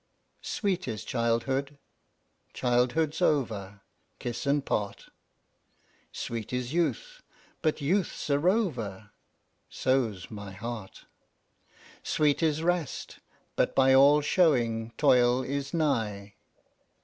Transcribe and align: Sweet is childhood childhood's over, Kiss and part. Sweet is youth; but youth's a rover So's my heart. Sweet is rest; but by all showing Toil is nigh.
Sweet 0.41 0.87
is 0.87 1.03
childhood 1.05 1.77
childhood's 2.53 3.21
over, 3.21 3.81
Kiss 4.17 4.47
and 4.47 4.65
part. 4.65 5.09
Sweet 6.11 6.51
is 6.51 6.73
youth; 6.73 7.21
but 7.61 7.81
youth's 7.81 8.27
a 8.31 8.39
rover 8.39 9.11
So's 9.69 10.31
my 10.31 10.53
heart. 10.53 11.05
Sweet 12.01 12.41
is 12.41 12.63
rest; 12.63 13.19
but 13.55 13.75
by 13.75 13.93
all 13.93 14.21
showing 14.21 14.89
Toil 14.97 15.43
is 15.43 15.71
nigh. 15.71 16.33